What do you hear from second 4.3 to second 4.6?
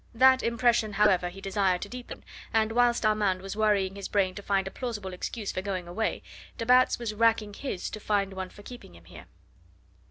to